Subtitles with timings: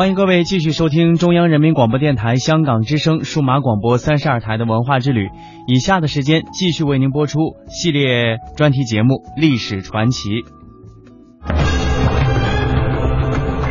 [0.00, 5.28] 欢迎各位继续收听中央人民广播电台香港之声数码广播三十二台的文化之旅。
[5.66, 10.30] 以下的时间继续为您播出系列专题节目《历史传奇》。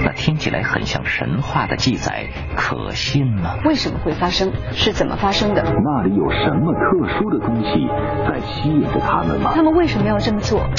[0.05, 3.55] 那听起来很像神话的记载，可信吗？
[3.65, 4.53] 为什么会发生？
[4.71, 5.63] 是怎么发生的？
[5.63, 7.87] 那里有什么特殊的东西
[8.27, 9.51] 在吸引着他们吗？
[9.55, 10.69] 他们为什么要这么做？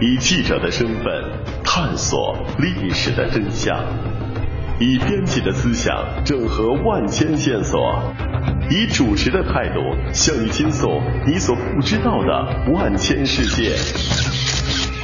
[0.00, 1.12] 以记者的身份
[1.72, 3.78] 探索历史的真相。
[4.80, 7.80] 以编辑的思想整合万千线索，
[8.68, 9.78] 以主持的态度
[10.12, 13.76] 向你倾诉你所不知道的万千世界。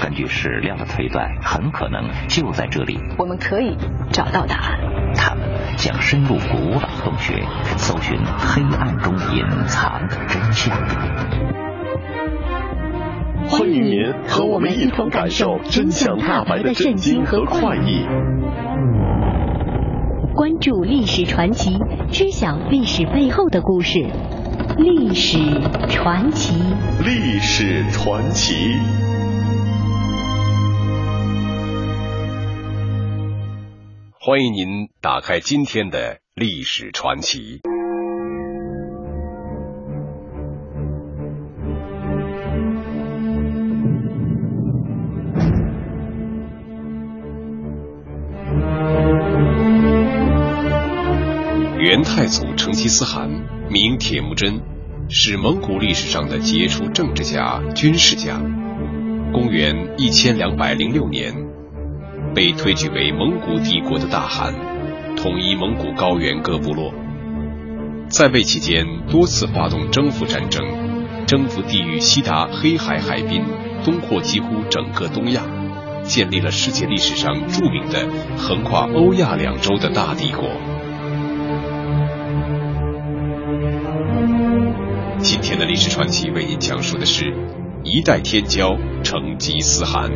[0.03, 3.77] 根据史料的推断，很可能就在这里，我们可以
[4.11, 4.81] 找到答案。
[5.15, 10.77] 他们将深入古老洞穴，搜寻黑暗中隐藏的真相。
[13.49, 18.05] 欢迎您和我们一同感受真相大白的震惊和快意。
[20.35, 21.79] 关注历史传奇，
[22.11, 24.07] 知晓历史背后的故事。
[24.79, 25.39] 历史
[25.89, 26.55] 传奇，
[27.05, 28.55] 历史传奇。
[34.19, 37.61] 欢迎您打开今天的历史传奇。
[51.87, 53.31] 元太祖成吉思汗，
[53.71, 54.61] 名铁木真，
[55.09, 58.43] 是蒙古历史上的杰出政治家、军事家。
[59.33, 61.33] 公元一千两百零六年，
[62.35, 64.53] 被推举为蒙古帝国的大汗，
[65.17, 66.93] 统一蒙古高原各部落。
[68.09, 70.65] 在位期间，多次发动征服战争，
[71.25, 73.45] 征服地域西达黑海海滨，
[73.85, 75.43] 东扩几乎整个东亚，
[76.03, 80.51] 建立了世界历史上著名的横跨欧亚两洲的大帝国。
[85.59, 87.33] 的历史传奇为您讲述的是
[87.83, 90.11] 一代天骄成吉思汗。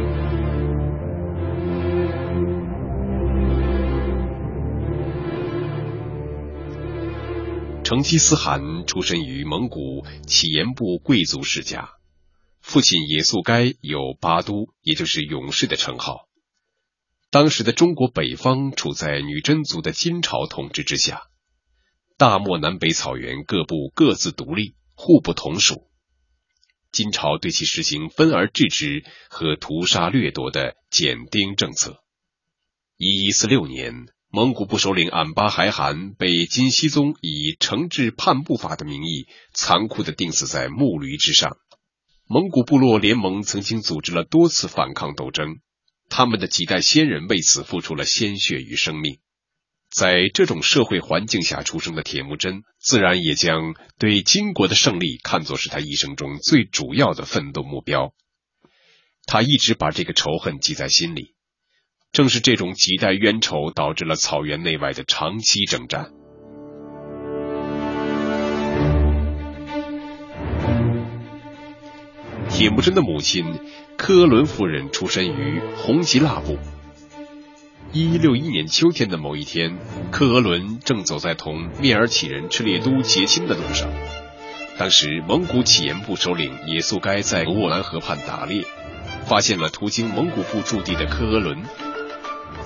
[7.82, 11.90] 成吉思汗出身于蒙古乞颜部贵族世家，
[12.60, 16.28] 父亲也速该有巴都，也就是勇士的称号。
[17.30, 21.22] 当时的中国北方处在女真族的金朝统治之下，
[22.18, 24.74] 大漠南北草原各部各自独立。
[25.02, 25.88] 互不同属，
[26.92, 32.04] 金朝对其实行分而治之和屠杀掠夺的减丁政策。
[32.98, 33.94] 一一四六年，
[34.28, 41.56] 蒙古部首领俺巴还汗被金熙宗以惩治叛部法的名义残酷的钉死在木驴之上。
[42.26, 45.60] 蒙古部落联盟曾经组织了多次反抗斗争，
[46.10, 49.18] 他们的几代先人为此付出了鲜血与生命。
[49.90, 58.12] 在这种社会环境下出生的铁木真，自然也将对金国的胜利看作是他一生中最主要的奋斗目标。
[59.26, 61.34] 他一直把这个仇恨记在心里，
[62.12, 66.12] 正是这种几代冤仇导致了草原内外的长期征战。
[72.48, 73.44] 铁木真的母亲
[73.96, 76.58] 科伦夫人出身于红吉腊部。
[77.92, 79.76] 一一六一年秋天的某一天，
[80.12, 83.90] 科俄伦正走在同蔑尔乞人赤烈都结亲的路上。
[84.78, 88.64] 当时，蒙古乞颜部首领也速该在沃兰河畔打猎，
[89.26, 91.64] 发现了途经蒙古部驻地的科俄伦。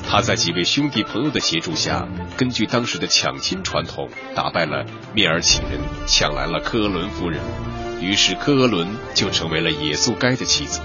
[0.07, 2.07] 他在几位兄弟朋友的协助下，
[2.37, 4.85] 根据当时的抢亲传统，打败了
[5.15, 7.41] 蔑尔乞人，抢来了科额伦夫人。
[8.03, 10.83] 于是，科额伦就成为了也速该的妻子。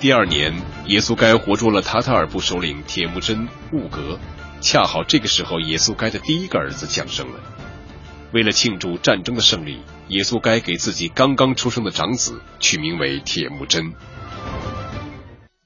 [0.00, 0.54] 第二年，
[0.86, 4.20] 耶速该活捉了塔塔尔部首领铁木真兀格，
[4.60, 7.40] 恰好这个时候，耶速该的第一个儿子降生了。
[8.32, 13.92] 为了庆祝战争的胜利，耶速该给自己刚刚出生的长子取名为铁木真。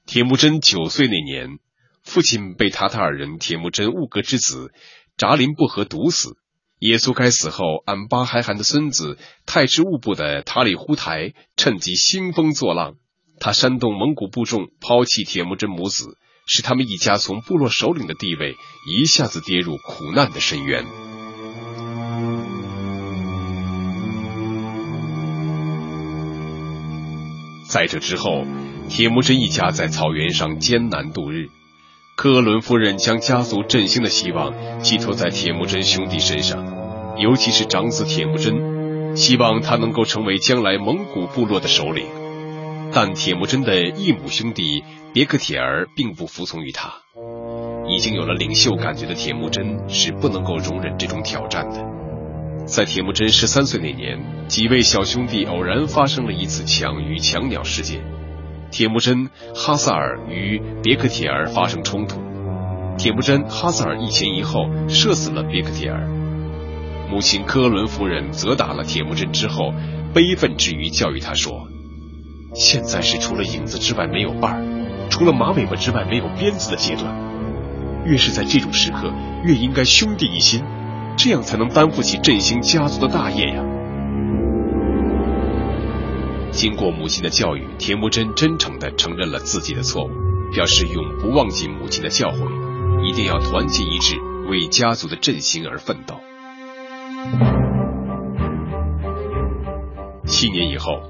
[0.07, 1.59] 铁木真九岁那年，
[2.03, 4.71] 父亲被塔塔尔人铁木真兀格之子
[5.15, 6.37] 札林不和毒死。
[6.79, 12.95] 耶稣该死后，俺巴海汗的孙子太师兀部的塔里忽台趁机兴风作浪，
[13.43, 16.17] 他煽动蒙古部众抛弃铁木真母子，
[16.47, 18.55] 使他们一家从部落首领的地位
[18.89, 20.85] 一下子跌入苦难的深渊。
[27.67, 28.45] 在这之后，
[28.87, 31.49] 铁木真一家在草原上艰难度日。
[32.15, 42.22] 科伦夫人将家族振兴的希望寄托在铁木真兄弟身上，尤其是长子铁木真，希望他能够成为将来蒙古部落的首领。
[42.95, 46.93] 但铁木真的异母兄弟别克铁儿并不服从于他。
[47.89, 51.83] 已经有了领袖感觉的铁木真是不能够容忍这种挑战的。
[52.65, 58.01] 在铁木真十三岁那年，几位小兄弟偶然发生了一次抢鱼抢鸟事件。
[58.71, 62.21] 铁木真、哈萨尔与别克铁儿发生冲突，
[62.97, 66.07] 铁木真、哈萨尔一前一后射死了别克铁儿。
[67.09, 69.73] 母亲科伦夫人责打了铁木真之后，
[70.13, 71.67] 悲愤之余教育他说
[72.53, 77.13] ：“现在是除了影子之外没有伴儿，除了马尾巴之外没有鞭子的阶段。
[78.05, 79.11] 越是在这种时刻，
[79.43, 80.63] 越应该兄弟一心，
[81.17, 83.63] 这样才能担负起振兴家族的大业呀。”
[86.51, 90.09] 经过母亲的教育，铁木真真诚的承认了自己的错误，
[90.53, 94.17] 表示永不忘记母亲的教诲，一定要团结一致，
[94.49, 96.15] 为家族的振兴而奋斗。
[100.25, 101.01] 七年以后，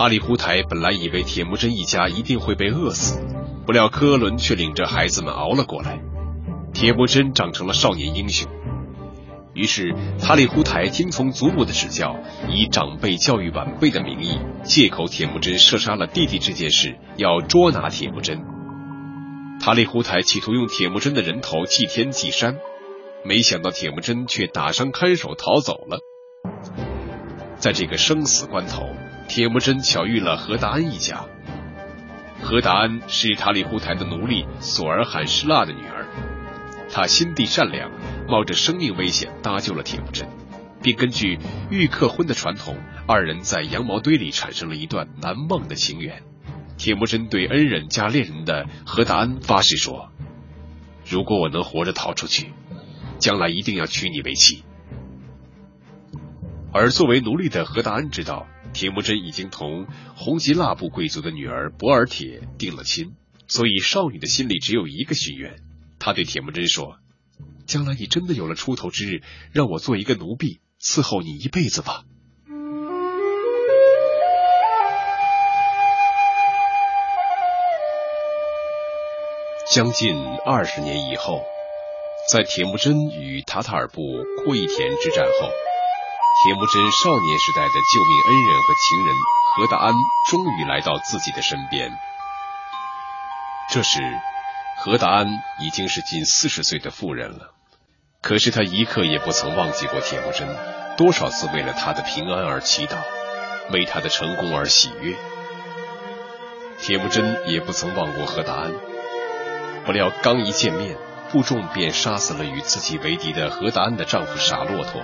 [0.00, 3.20] 塔里忽台本来以为铁木真一家一定会被饿死，
[3.66, 6.00] 不料科伦却领着孩子们熬了过来，
[6.72, 8.50] 铁木真长成了少年英雄。
[9.52, 12.16] 于是，塔里忽台听从祖母的指教，
[12.48, 18.42] 以长辈教育晚辈的名义，借口铁木真射杀了弟弟这件事，要捉拿铁木真。
[19.60, 22.56] 塔里忽台企图用铁木真的人头祭天祭山，
[23.22, 26.00] 没想到铁木真却打伤看守逃走了。
[27.60, 28.96] 在这个生死关头，
[29.28, 31.26] 铁木真巧遇了何达安一家。
[32.42, 36.06] 何达安是塔里忽台的奴隶索尔罕施腊的女儿，
[36.90, 37.92] 她心地善良。
[38.26, 40.28] 冒着生命危险搭救了铁木真，
[40.80, 42.76] 并根据预克婚的传统，
[43.08, 46.22] 二人在羊毛堆里产生了一段难忘的情缘。
[46.78, 50.12] 铁木真对恩人加恋人的何达安发誓说
[51.04, 52.52] ：“如果我能活着逃出去，
[53.18, 54.62] 将来一定要娶你为妻。”
[56.72, 63.16] 而作为奴隶的何达恩知道铁木真已经同红吉腊部贵族的女儿博尔铁定了亲，
[63.48, 65.56] 所以少女的心里只有一个心愿。
[65.98, 66.96] 她对铁木真说。
[67.66, 69.22] 将来你真的有了出头之日，
[69.52, 72.02] 让我做一个奴婢伺候你一辈子吧。
[79.72, 81.42] 将近二十年以后，
[82.32, 84.02] 在铁木真与塔塔尔部
[84.44, 85.48] 库伊田之战后，
[86.42, 89.16] 铁木真少年时代的救命恩人和情人
[89.56, 89.92] 何达安
[90.30, 91.90] 终于来到自己的身边。
[93.70, 94.00] 这时，
[94.78, 95.26] 何达安
[95.60, 97.52] 已经是近四十岁的妇人了。
[98.22, 100.48] 可是他一刻也不曾忘记过铁木真，
[100.96, 102.96] 多少次为了他的平安而祈祷，
[103.70, 105.16] 为他的成功而喜悦。
[106.78, 108.72] 铁木真也不曾忘过何达安。
[109.84, 110.96] 不料刚一见面，
[111.30, 115.02] 部众便杀死了与自己为敌的何达安的丈夫傻骆驼。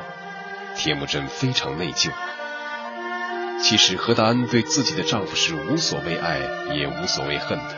[0.77, 2.11] 铁木真非常内疚。
[3.63, 6.39] 其实何达安对自己的丈夫是无所谓爱
[6.75, 7.75] 也无所谓恨的，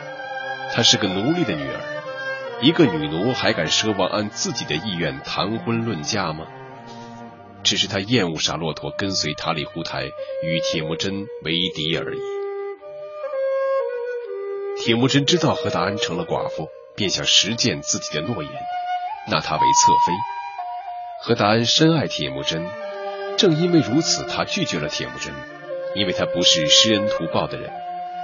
[0.73, 1.79] 她是个奴隶的女儿。
[2.61, 6.45] 一个女奴还敢奢望按自己的意愿谈婚论嫁吗？
[7.61, 10.05] 只是他厌恶傻骆驼跟随塔里忽台
[10.43, 12.19] 与铁木真为敌而已。
[14.81, 18.51] 铁木真知道何达安成了寡妇，便想实践自己的诺言，
[19.29, 20.13] 纳她为侧妃。
[21.21, 22.65] 何达安深爱铁木真，
[23.39, 25.33] 正因为如此，他拒绝了铁木真，
[25.95, 27.71] 因为他不是施恩图报的人。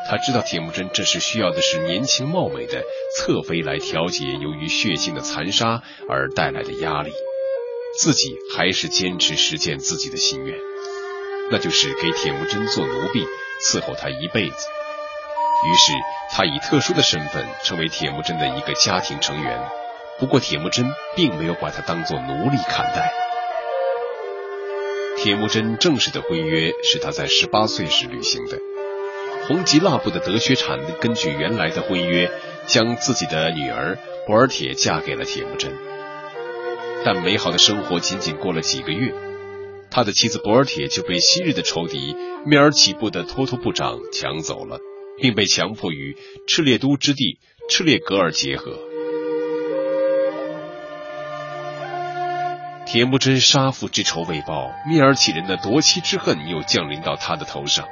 [0.09, 2.83] 他知道铁木真这时需要的是年轻貌美的
[3.15, 7.13] 侧妃来调节由于血腥的残杀而带来的压力，
[7.97, 10.53] 自己还是坚持实践自己的心愿，
[11.49, 13.25] 那就是给铁木真做奴婢，
[13.65, 14.67] 伺候他一辈子。
[15.65, 15.93] 于是
[16.31, 19.65] 他以特殊的身份成为铁木真的一个家庭成员，
[20.19, 23.24] 不过铁木真并没有把他当作奴隶看待。
[25.25, 28.59] 铁木真正式的婚约是他在十八岁时履行的。
[29.47, 32.29] 红吉腊部的德薛产根据原来的婚约，
[32.67, 35.73] 将自己的女儿博尔铁嫁给了铁木真。
[37.03, 39.15] 但美好的生活仅仅过了几个月，
[39.89, 42.15] 他的妻子博尔铁就被昔日的仇敌
[42.45, 44.77] 蔑尔乞部的托托部长抢走了，
[45.19, 46.15] 并被强迫与
[46.47, 48.77] 赤列都之地赤列格尔结合。
[52.95, 57.89] 铁木真杀父之仇未报，蔑尔乞人的夺妻之恨又降临到他的头上。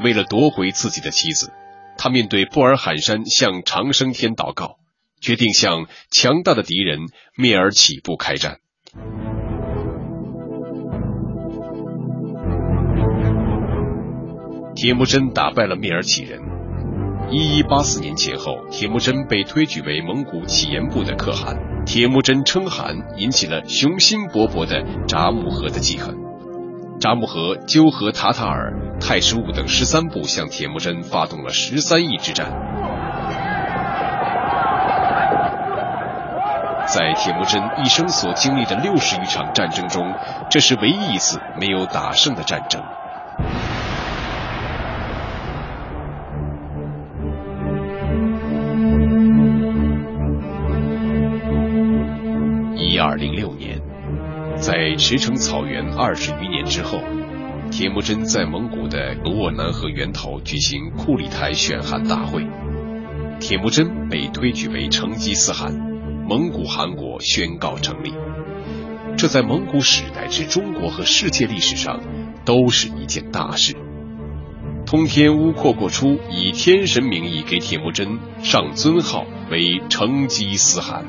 [0.00, 1.52] 为了夺回自己的妻子，
[1.98, 4.76] 他面对布尔罕山向长生天祷告，
[5.20, 7.00] 决定向强大的敌人
[7.36, 8.58] 蔑尔乞部开战。
[14.76, 16.40] 铁木真打败了蔑尔乞人。
[17.30, 21.56] 一一八四年前后，铁木真被推举为蒙古乞颜部的可汗。
[21.84, 26.14] 铁木真称汗，引起了雄心勃勃的札木合的记恨。
[27.00, 32.46] 札木合纠合塔塔尔、太师务等十三部，向铁木真发动了十三翼之战。
[36.86, 40.14] 在铁木真一生所经历的六十余场战争中，
[40.50, 42.82] 这是唯一一次没有打胜的战争。
[54.96, 57.00] 驰骋草原二十余年之后，
[57.70, 62.46] 铁木真在蒙古的额尔南河源头举行库里台选汗大会，
[63.40, 65.72] 铁木真被推举为成吉思汗，
[66.28, 68.12] 蒙古汗国宣告成立。
[69.16, 72.00] 这在蒙古史乃至中国和世界历史上
[72.44, 73.76] 都是一件大事。
[74.86, 81.04] 通天乌阔阔出，以天神名义给铁木真上尊号为成吉思汗。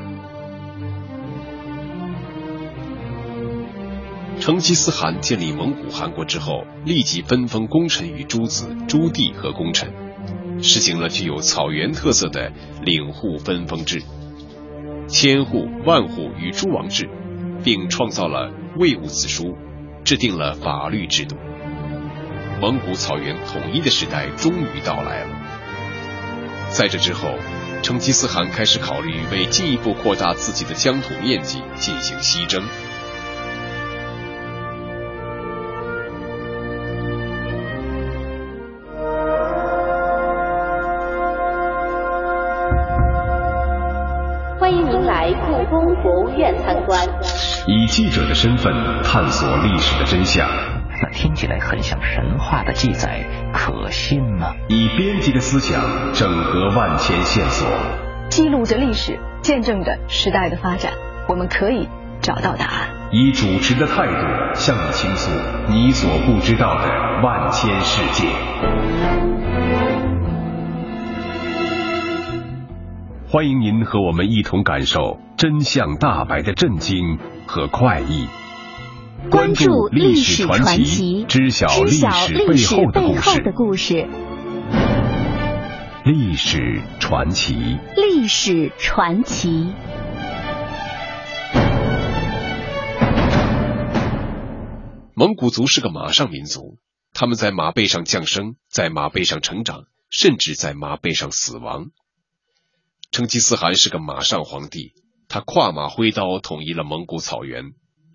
[4.45, 9.91] 成吉思汗建立蒙古汗国之后，立即分封功臣于诸子、诸弟和功臣，
[10.61, 12.51] 实行了具有草原特色的
[12.83, 14.03] 领户分封制、
[15.07, 17.09] 千户、万户与诸王制，
[17.63, 19.57] 并创造了魏武子书，
[20.03, 21.35] 制定了法律制度。
[22.61, 25.29] 蒙古草原统一的时代终于到来了。
[26.69, 27.33] 在这之后，
[27.81, 32.63] 成吉思汗开始考虑为进一步扩大自己的疆土面积进行西征。
[45.75, 47.05] 宫博物院参观。
[47.67, 50.47] 以记者的身份探索历史的真相，
[51.01, 54.53] 那听起来很像神话的记载，可信吗？
[54.69, 57.67] 以编辑的思想整合万千线索，
[58.29, 60.93] 记录着历史，见证着时代的发展，
[61.27, 61.89] 我们可以
[62.21, 62.89] 找到答案。
[63.11, 65.29] 以主持的态度向你倾诉
[65.67, 68.29] 你所不知道的万千世界。
[73.27, 78.27] 欢迎您和我们一同感受真相大白的震惊和快意。
[79.29, 82.85] 关注历史传奇，知晓历史背后
[83.41, 84.07] 的故事。
[86.05, 89.73] 历史传奇，历史传奇。
[95.15, 96.77] 蒙古族是个马上民族，
[97.13, 101.87] 他们在马背上降生，在马背上成长，甚至在马背上死亡。
[103.11, 104.93] 成吉思汗是个马上皇帝，
[105.27, 107.71] 他跨马挥刀统一了蒙古草原，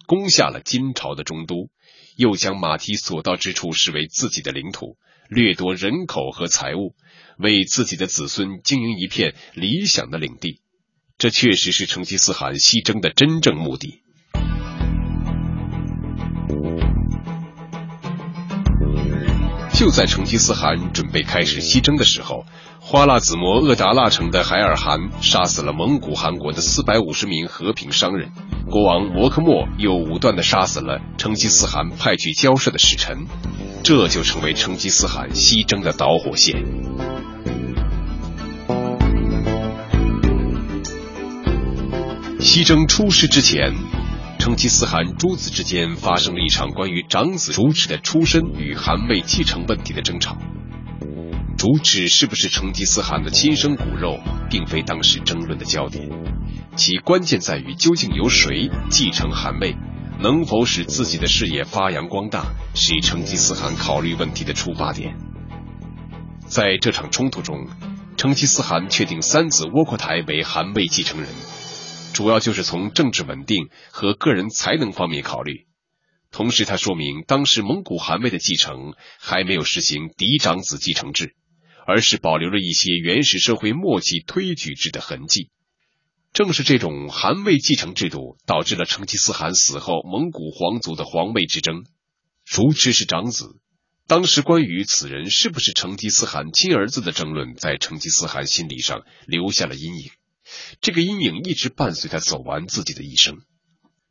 [0.07, 1.69] 攻下了金朝的中都，
[2.17, 4.97] 又将马蹄所到之处视为自己的领土，
[5.29, 6.95] 掠夺人口和财物，
[7.39, 10.61] 为自己的子孙经营一片理想的领地。
[11.19, 14.03] 这确实是成吉思汗西征的真正目的。
[19.75, 22.45] 就在成吉思汗准备开始西征的时候。
[22.91, 28.33] 花剌子模鄂达腊城的海尔汗杀死了蒙古汗国的四百五十名和平商人，
[28.69, 33.29] 国王摩诃末又武断的杀死了成吉思汗派去交涉的使臣，
[33.85, 36.65] 这就成为成吉思汗西征的导火线。
[42.41, 43.73] 西征出师之前，
[44.41, 50.37] 成吉思汗诸子之间发生了一场关于长子主持的出身与汗位继承问题的争吵。
[51.61, 56.09] 主旨是不是成吉思汗的亲生骨肉，并非当时争论的焦点，
[56.75, 59.77] 其关键在于究竟由谁继承汗位，
[60.23, 65.19] 能否使自己的事业发扬光大，是成吉思汗考虑问题的出发点。
[66.47, 67.69] 在这场冲突中，
[68.17, 71.29] 成吉思汗确定三子窝阔台为汗位继承人，
[72.15, 75.67] 主要就是从政治稳定和个人才能方面考虑。
[76.33, 81.35] 同时，他说明当时蒙古汗位的继承还没有实行嫡长子继承制。
[81.91, 85.51] 而是保留了一些原始社会末期推举制的痕迹。
[86.33, 91.85] 正是这种汗位继承制度，导致了成吉思汗死后蒙古皇族的皇位之争。
[92.45, 93.57] 熟知是长子，
[94.07, 100.11] 当时关于此人是不是成吉思汗亲儿子的争论，在成吉思汗心理上留下了阴影。
[100.81, 103.39] 这个阴影一直伴随他走完自己的一生。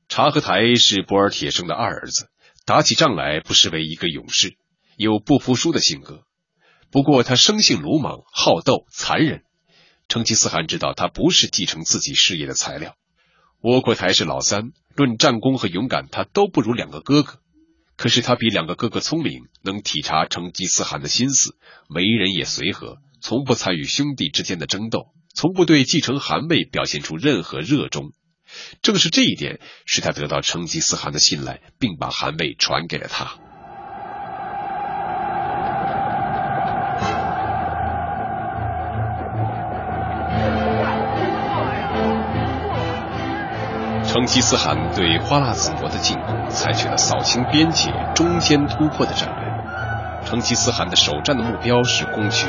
[0.10, 2.28] 察合台是博尔铁生的二儿子，
[2.66, 4.58] 打起仗来不失为一个勇士，
[4.98, 6.26] 有不服输的性格。
[6.92, 9.44] 不过他生性鲁莽、好斗、残忍。
[10.08, 12.96] 成吉思汗知道他不是继承自己事业的材料。
[13.62, 17.40] 窝阔台是老三，论战功和勇敢，他都不如两个哥哥。
[17.96, 21.58] 可是他比两个哥哥聪明，能体察成吉思汗的心思，
[21.90, 28.14] 为人也随和，从不参与兄弟之间的争斗，从不对继承汗位表现出任何热衷。
[28.82, 33.38] 正是这一点，使他得到成吉思汗的信赖，并把汗位传给了他。
[44.30, 50.24] 成吉思汗对花剌子模的进攻采取了扫清边界、中间突破的战略。
[50.24, 52.46] 成吉思汗的首战的目标是攻取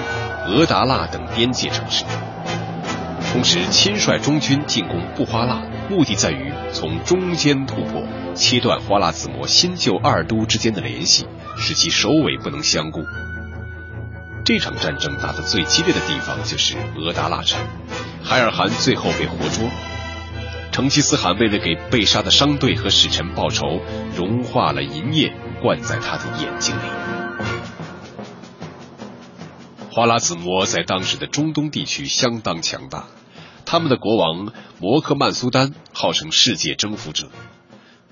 [0.47, 2.05] 额达腊等边界城市，
[3.33, 8.03] 同时亲率中军进攻布花剌，目的在于从中间突破，
[8.35, 13.07] 切断花剌子模新旧二都之间的联系，使其首尾不能相顾。
[14.45, 17.59] 这场战争打得最激烈的地方就是额达腊城，
[18.23, 19.67] 海尔汗最后被活捉。
[20.81, 23.83] 成吉思汗为了给被杀的商队和使臣报仇，
[24.17, 26.81] 融化了银液，灌在他的眼睛里。
[29.91, 33.09] 花剌子模在当时的中东地区相当强大，
[33.67, 37.31] 他们的国王摩克曼苏丹号称世界征服者，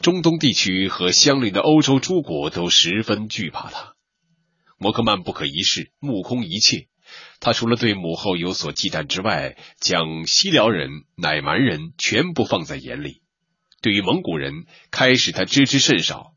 [0.03, 3.95] 中东地区和相邻的欧洲诸国都十分惧怕他。
[4.77, 6.88] 摩克曼不可一世，目空一切。
[7.41, 13.23] 他除了对母后有所忌惮之外，将西辽人、乃蛮人全部放在眼里。
[13.81, 16.33] 对于蒙古人，开始他知之甚少。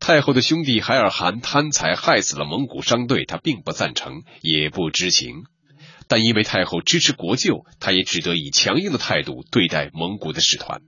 [0.00, 5.44] 太后的兄弟海尔汗贪财害死了蒙古商队，他并不赞成，也不知情。
[6.08, 10.80] 但因为太后支持国舅，他也只得以强硬的态度对待蒙古的使团。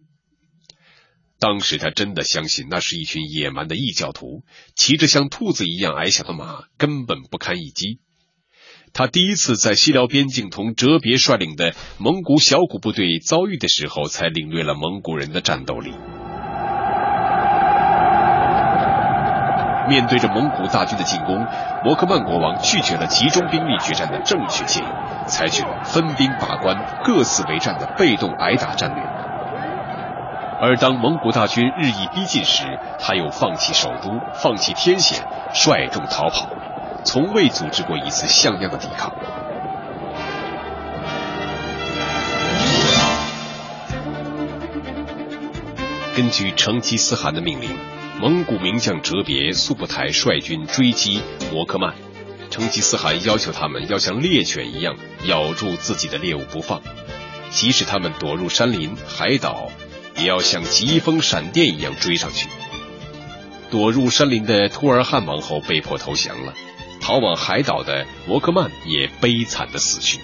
[1.39, 8.01] 当时他真的相信那是一群野蛮的异教徒，骑着像兔子一样矮小的马，根本不堪一击。
[8.95, 15.95] 他第一次在西辽边境同哲别率领的蒙古小股部队遭遇的时候，才领略了蒙古人的战斗力。
[19.89, 21.47] 面对着蒙古大军的进攻，
[21.85, 24.87] 摩克曼国王拒绝了集中兵力决战的正确建议，
[25.27, 29.03] 采取了分兵把关、各自为战的被动挨打战略。
[30.61, 36.49] 而当蒙古大军日益逼近时，他又放弃首都，放弃天险，率众逃跑。
[37.05, 39.13] 从未组织过一次像样的抵抗。
[46.15, 47.71] 根据成吉思汗的命令，
[48.21, 51.95] 蒙古名将哲别、速不台率军追击摩克曼。
[52.51, 56.83] 成吉思汗要求他们要像猎犬一样咬住自己的猎物不放，
[57.51, 59.71] 即使他们躲入山林、海岛，
[60.19, 62.49] 也要像疾风闪电一样追上去。
[63.71, 66.53] 躲入山林的图尔汗王后被迫投降了。
[67.03, 70.19] 逃往海岛的摩克曼也悲惨的死去。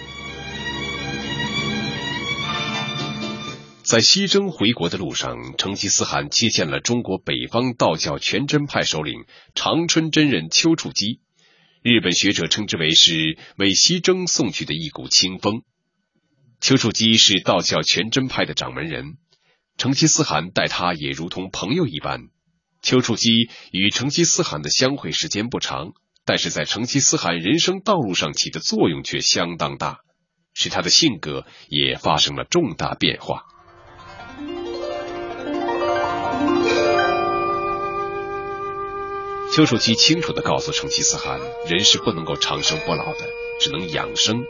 [3.82, 11.20] 在西征回国的路上，成吉思汗接见了中国北方道教全真派首领长春真人丘处机。
[11.82, 15.62] 日本学者称之为是为西征送去的一股清风。
[16.60, 19.16] 丘处机是道教全真派的掌门人，
[19.78, 22.24] 成吉思汗待他也如同朋友一般。
[22.82, 25.92] 丘处机与成吉思汗的相会时间不长。
[26.28, 30.00] 但是在成吉思汗人生道路上起的作用却相当大，
[30.52, 33.44] 使他的性格也发生了重大变化。
[39.54, 43.20] 丘处机清楚的告诉成吉思汗，人是不能够长生不老的，
[43.58, 44.44] 只能养生，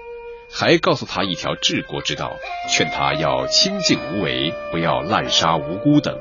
[0.50, 2.36] 还告诉他一条治国之道，
[2.72, 6.18] 劝他要清静无为，不要滥杀无辜等。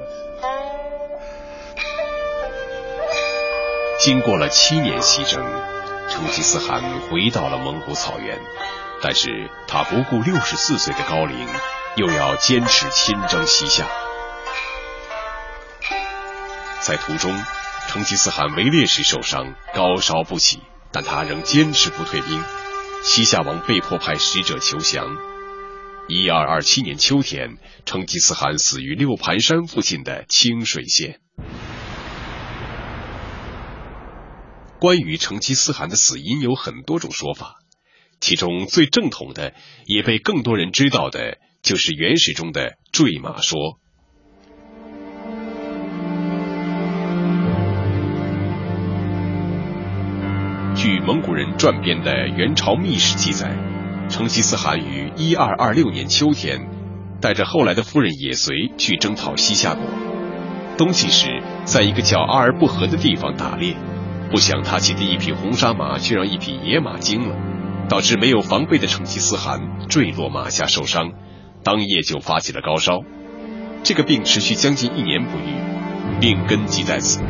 [4.08, 5.44] 经过了七年西征，
[6.10, 8.40] 成吉思汗回到了蒙古草原，
[9.02, 11.46] 但是他不顾六十四岁的高龄，
[11.98, 13.86] 又要坚持亲征西夏。
[16.80, 17.38] 在途中，
[17.90, 20.62] 成吉思汗围猎时受伤，高烧不起，
[20.94, 22.42] 但他仍坚持不退兵。
[23.04, 25.06] 西夏王被迫派使者求降。
[26.08, 31.20] 一二二七年秋天，成吉思汗死于六盘山附近的清水县。
[34.80, 37.56] 关于成吉思汗的死因有很多种说法，
[38.20, 39.54] 其中最正统的，
[39.88, 43.80] 也被更多人知道的，就是原始中的坠马说。
[50.76, 53.58] 据蒙古人撰编的《元朝秘史》记载，
[54.10, 56.70] 成吉思汗于一二二六年秋天，
[57.20, 59.84] 带着后来的夫人也随去征讨西夏国。
[60.78, 63.76] 冬季时，在一个叫阿尔布河的地方打猎，
[64.30, 67.36] 不想他骑的一匹红沙马却让一匹野马惊了，
[67.88, 71.14] 导致没有防备的成吉思汗坠落马下受伤，
[71.64, 73.00] 当夜就发起了高烧。
[73.84, 77.22] 这个病持续将近一年不愈，病根即在此。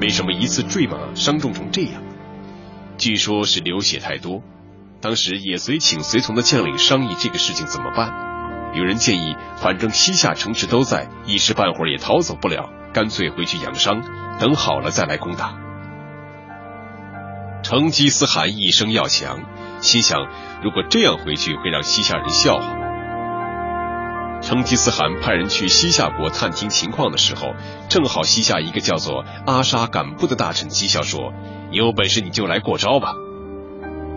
[0.00, 2.02] 为什么一次坠马伤重成这样？
[2.96, 4.42] 据说是流血太多。
[5.02, 8.12] 当时也随请随从的将领商议这个事情怎么办。
[8.74, 14.02] 有人建议，反正西夏城池都在，一时半会儿也逃走不了，干脆回去养伤，
[14.38, 15.54] 等好了再来攻打。
[17.62, 19.40] 成吉思汗一生要强，
[19.80, 20.26] 心想
[20.62, 22.76] 如果这样回去会让西夏人笑话。
[24.42, 27.54] 成吉思汗派人去西夏国探听情况的时候，
[27.90, 31.34] 正好西夏一个叫做阿沙敢布的大臣讥笑说
[31.70, 33.12] ：“有本事你就来过招吧。”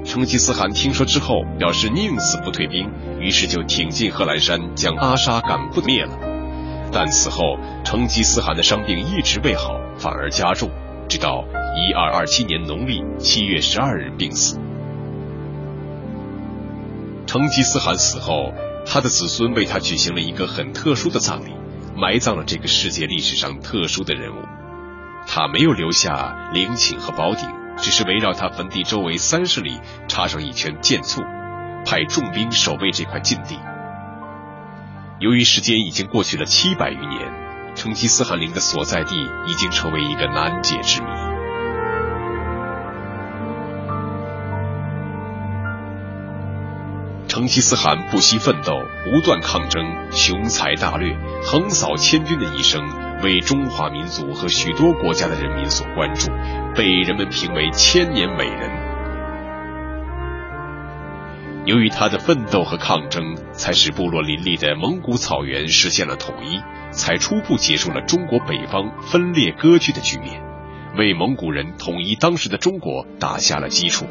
[0.06, 6.33] 成吉思汗听说之后，表示宁死不退兵，于是就挺进贺兰山，将阿沙敢布灭了。
[6.94, 10.70] 但此后，成吉思汗的伤病一直未好，反而加重，
[11.10, 11.44] 直到
[11.76, 14.60] 一二二七年农历七月十二日病死。
[17.26, 18.54] 成吉思汗死后，
[18.86, 21.54] 他的子孙为他举行了一个很特殊的葬礼，
[21.96, 24.40] 埋葬了这个世界历史上特殊的人物。
[25.26, 27.50] 他没有留下陵寝和宝鼎。
[27.76, 31.24] 只是围绕他坟地周围三十里插上一圈箭簇，
[31.84, 33.58] 派重兵守卫这块禁地。
[35.20, 37.32] 由于时间已经过去了七百余年，
[37.76, 39.16] 成吉思汗陵的所在地
[39.48, 41.08] 已经成为一个难解之谜。
[47.28, 48.74] 成吉思汗不惜奋斗，
[49.06, 52.84] 不断抗争，雄才大略，横扫千军的一生，
[53.24, 56.30] 为中华民族和许多国家的人民所关注。
[56.76, 58.83] 被人们评为千年伟人。
[61.66, 66.60] 由于他的奋斗和抗争，才使部落林立的蒙古草原实现了统一，
[66.92, 70.42] 才初步结束了中国北方分裂割据的局面，
[70.98, 74.06] 为蒙古人统一当时的中国打下了基础。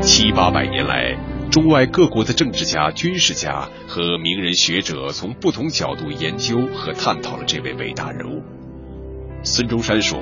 [0.00, 1.13] 七八百年来，
[1.54, 8.42] 中外各国的政治家、军事家和名人学者从不同角度研究和探讨了这位伟大人物。
[9.44, 10.18] 孙中山说：“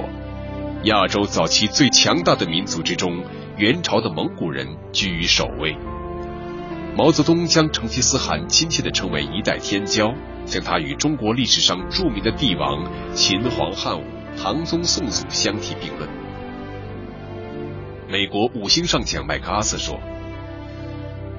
[0.84, 3.24] 亚洲早期最强大的民族之中，
[3.56, 5.74] 元朝的蒙古人居于首位。”
[6.98, 10.14] 毛泽东将成吉思汗亲切地称为“一代天骄”，
[10.44, 14.04] 将他与中国历史上著名的帝王秦皇汉武、
[14.36, 16.06] 唐宗宋祖相提并论。
[18.10, 19.98] 美国五星上将麦克阿瑟说：“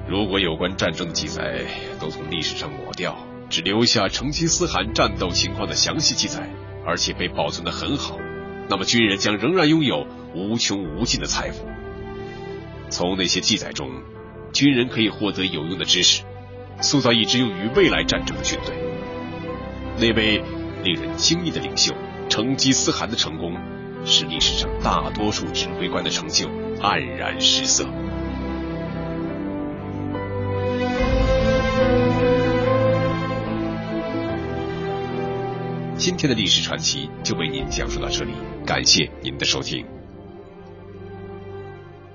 [0.06, 1.64] 如果有关战争的记载
[1.98, 3.16] 都从历史上抹掉，
[3.48, 6.48] 只留下成吉思汗战斗情况的详细记载，
[6.86, 8.18] 而且被保存的很好，
[8.68, 11.66] 那么军人将仍然拥有无穷无尽的财富。
[12.90, 13.90] 从那些记载中，
[14.52, 16.22] 军人可以获得有用的知识，
[16.80, 18.74] 塑造一支用于未来战争的军队。
[19.98, 20.42] 那位
[20.82, 21.94] 令人惊异的领袖
[22.28, 23.56] 成吉思汗的成功，
[24.04, 26.48] 使历史上大多数指挥官的成就。”
[26.84, 27.88] 黯然失色。
[36.04, 38.32] 今天的历史传奇就为您讲述到这里，
[38.66, 39.86] 感谢您的收听。